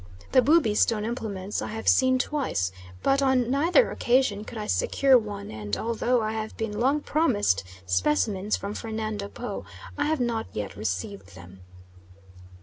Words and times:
The 0.31 0.41
Bubi 0.41 0.73
stone 0.73 1.05
implements 1.05 1.61
I 1.61 1.67
have 1.67 1.87
seen 1.87 2.17
twice, 2.17 2.71
but 3.03 3.21
on 3.21 3.51
neither 3.51 3.91
occasion 3.91 4.43
could 4.45 4.57
I 4.57 4.65
secure 4.65 5.15
one, 5.15 5.51
and 5.51 5.77
although 5.77 6.23
I 6.23 6.31
have 6.31 6.57
been 6.57 6.79
long 6.79 7.01
promised 7.01 7.63
specimens 7.85 8.57
from 8.57 8.73
Fernando 8.73 9.27
Po, 9.27 9.63
I 9.99 10.05
have 10.05 10.19
not 10.19 10.47
yet 10.53 10.75
received 10.75 11.35
them. 11.35 11.61